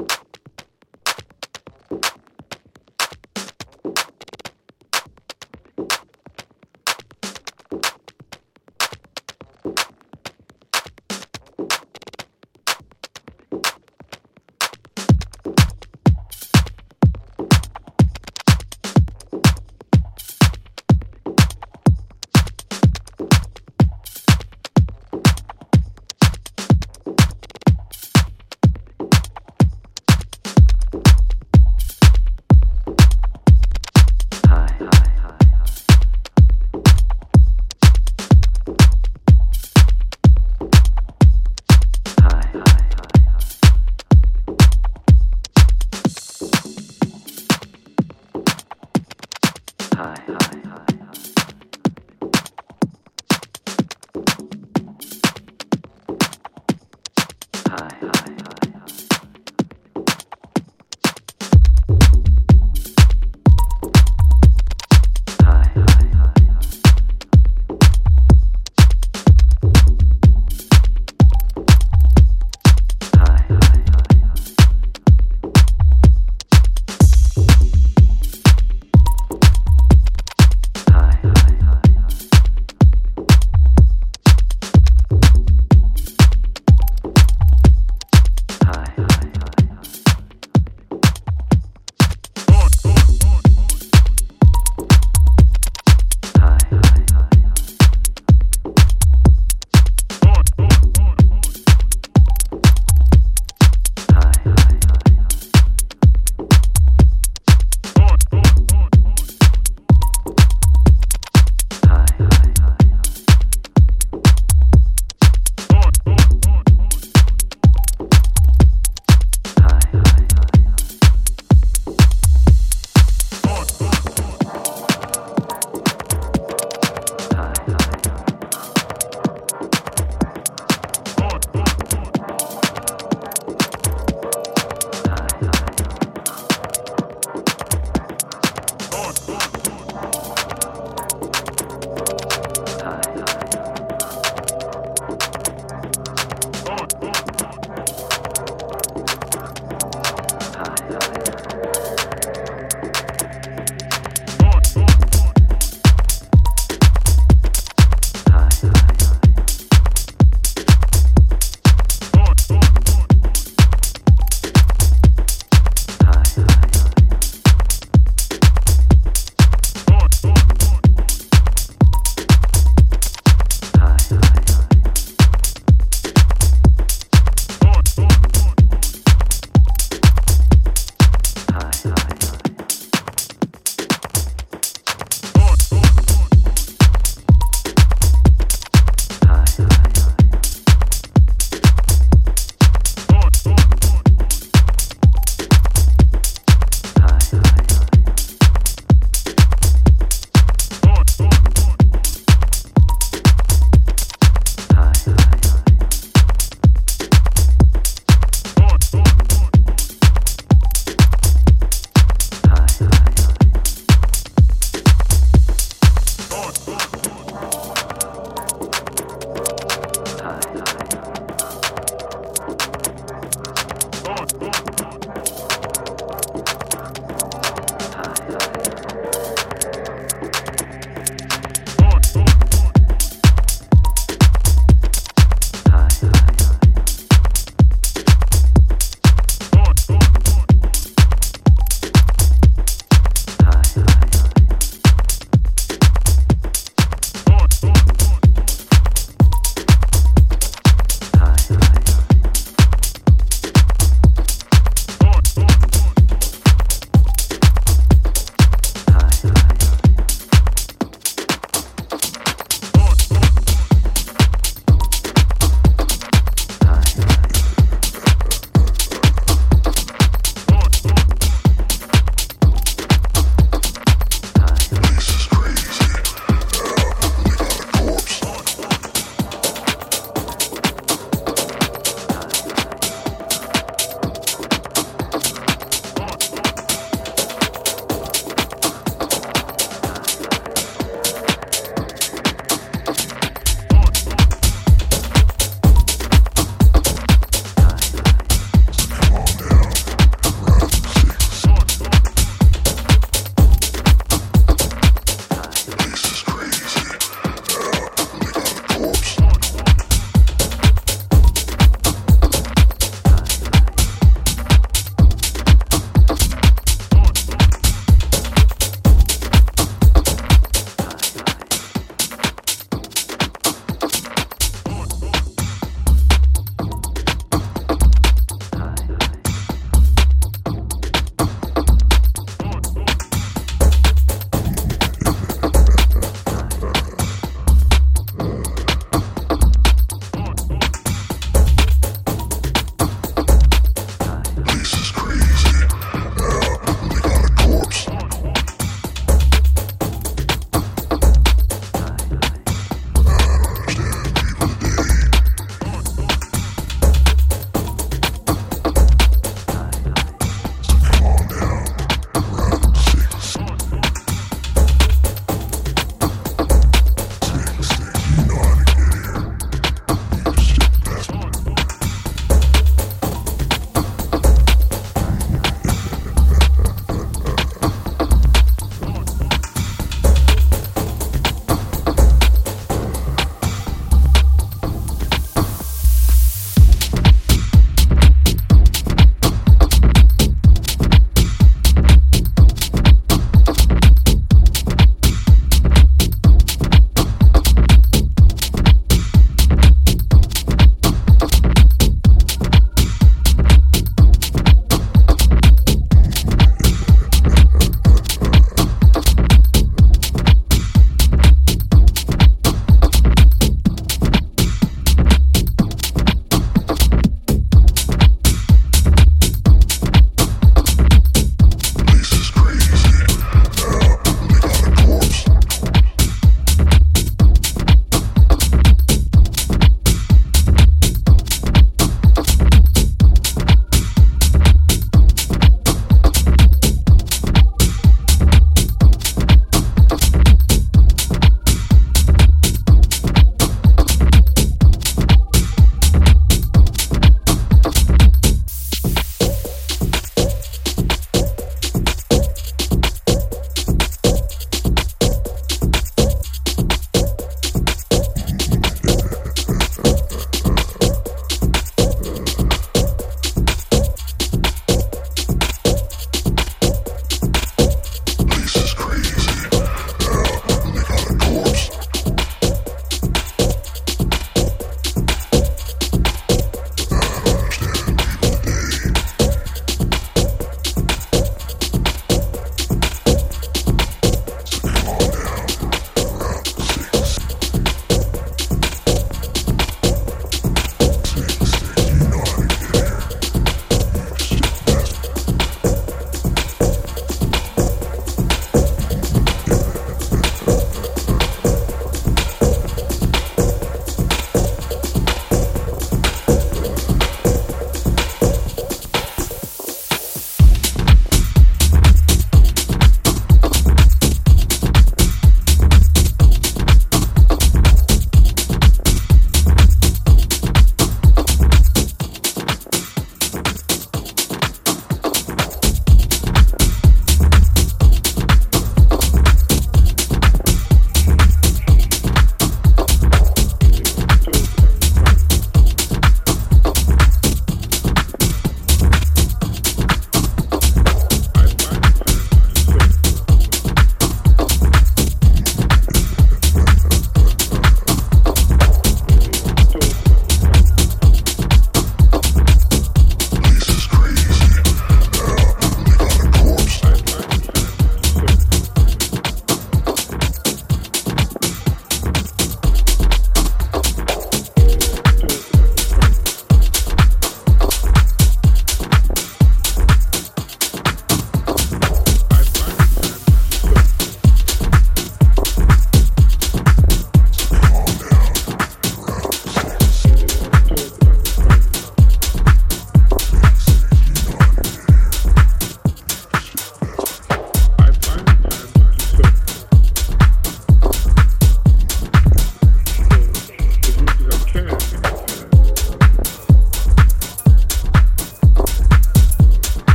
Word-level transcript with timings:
you 0.00 0.29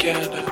together. 0.00 0.49